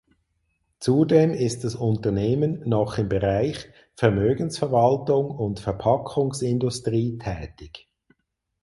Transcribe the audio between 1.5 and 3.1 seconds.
das Unternehmen noch im